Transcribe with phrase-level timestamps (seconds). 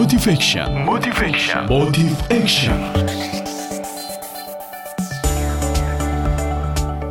[0.00, 0.88] Motivation.
[0.88, 1.68] Motivation.
[1.68, 2.72] Motive Action.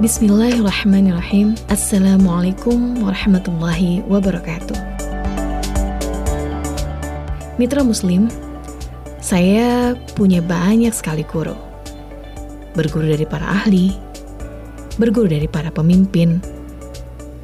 [0.01, 1.53] Bismillahirrahmanirrahim.
[1.69, 4.73] Assalamualaikum warahmatullahi wabarakatuh.
[7.61, 8.25] Mitra Muslim,
[9.21, 11.53] saya punya banyak sekali guru.
[12.73, 13.93] Berguru dari para ahli,
[14.97, 16.41] berguru dari para pemimpin,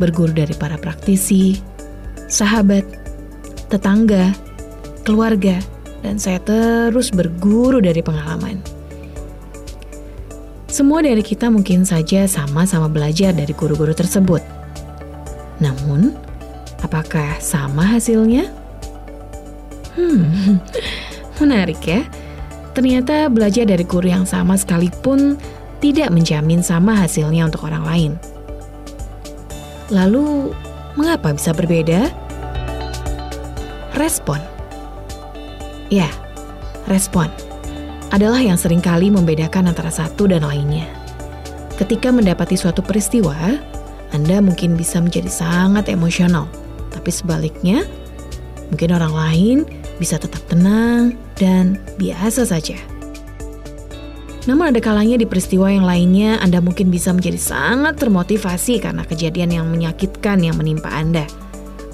[0.01, 1.61] berguru dari para praktisi,
[2.33, 2.81] sahabat,
[3.69, 4.33] tetangga,
[5.05, 5.61] keluarga,
[6.01, 8.57] dan saya terus berguru dari pengalaman.
[10.65, 14.43] Semua dari kita mungkin saja sama-sama belajar dari guru-guru tersebut.
[15.63, 16.11] Namun,
[16.83, 18.51] apakah sama hasilnya?
[19.95, 20.59] Hmm,
[21.39, 22.03] menarik ya.
[22.75, 25.39] Ternyata belajar dari guru yang sama sekalipun
[25.79, 28.11] tidak menjamin sama hasilnya untuk orang lain.
[29.93, 30.51] Lalu,
[30.99, 32.11] mengapa bisa berbeda?
[33.95, 34.54] Respon.
[35.93, 36.09] Ya,
[36.89, 37.29] respon
[38.09, 40.87] adalah yang sering kali membedakan antara satu dan lainnya.
[41.75, 43.35] Ketika mendapati suatu peristiwa,
[44.15, 46.47] Anda mungkin bisa menjadi sangat emosional,
[46.95, 47.83] tapi sebaliknya,
[48.71, 49.57] mungkin orang lain
[49.99, 52.79] bisa tetap tenang dan biasa saja.
[54.45, 59.49] Namun ada kalanya di peristiwa yang lainnya Anda mungkin bisa menjadi sangat termotivasi karena kejadian
[59.49, 61.25] yang menyakitkan yang menimpa Anda.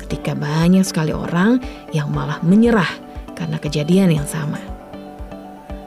[0.04, 1.64] Ketika banyak sekali orang
[1.96, 4.60] yang malah menyerah karena kejadian yang sama.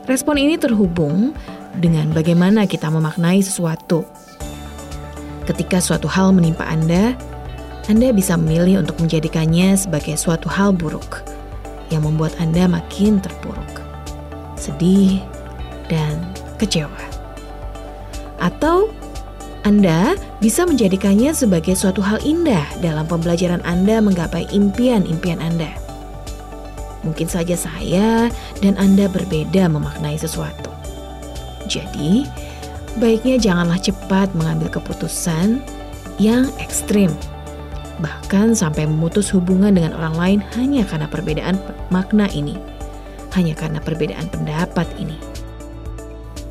[0.05, 1.33] Respon ini terhubung
[1.81, 4.05] dengan bagaimana kita memaknai sesuatu.
[5.49, 7.17] Ketika suatu hal menimpa Anda,
[7.89, 11.25] Anda bisa memilih untuk menjadikannya sebagai suatu hal buruk
[11.93, 13.81] yang membuat Anda makin terpuruk,
[14.57, 15.21] sedih,
[15.93, 16.21] dan
[16.57, 17.01] kecewa.
[18.41, 18.93] Atau
[19.65, 25.84] Anda bisa menjadikannya sebagai suatu hal indah dalam pembelajaran Anda menggapai impian-impian Anda.
[27.05, 28.33] Mungkin saja saya
[28.65, 30.73] dan Anda berbeda memaknai sesuatu.
[31.69, 32.25] Jadi,
[32.97, 35.61] baiknya janganlah cepat mengambil keputusan
[36.17, 37.13] yang ekstrim.
[38.01, 41.57] Bahkan sampai memutus hubungan dengan orang lain hanya karena perbedaan
[41.93, 42.59] makna ini.
[43.37, 45.19] Hanya karena perbedaan pendapat ini.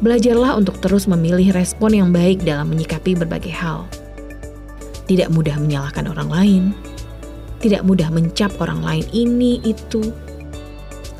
[0.03, 3.88] Belajarlah untuk terus memilih respon yang baik dalam menyikapi berbagai hal.
[5.07, 6.63] Tidak mudah menyalahkan orang lain,
[7.63, 10.11] tidak mudah mencap orang lain ini itu,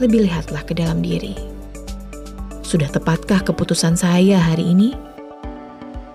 [0.02, 1.38] lebih lihatlah ke dalam diri.
[2.66, 4.98] Sudah tepatkah keputusan saya hari ini?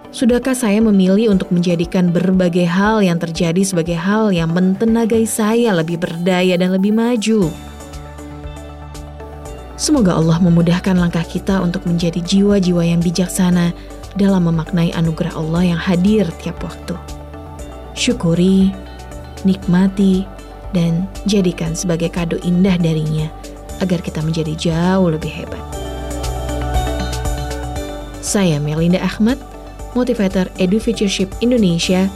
[0.08, 6.00] Sudahkah saya memilih untuk menjadikan berbagai hal yang terjadi sebagai hal yang mentenagai saya lebih
[6.00, 7.52] berdaya dan lebih maju?
[9.78, 13.70] Semoga Allah memudahkan langkah kita untuk menjadi jiwa-jiwa yang bijaksana
[14.18, 16.98] dalam memaknai anugerah Allah yang hadir tiap waktu.
[17.94, 18.74] Syukuri,
[19.46, 20.26] nikmati,
[20.74, 23.30] dan jadikan sebagai kado indah darinya
[23.80, 25.62] agar kita menjadi jauh lebih hebat.
[28.20, 29.40] Saya Melinda Ahmad,
[29.96, 32.10] motivator Edufutureship Indonesia,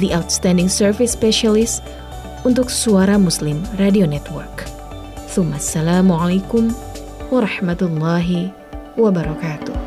[0.00, 1.84] the outstanding service specialist
[2.48, 4.64] untuk Suara Muslim Radio Network.
[5.32, 6.72] Assalamualaikum
[7.32, 8.52] warahmatullahi
[9.00, 9.81] wabarakatuh.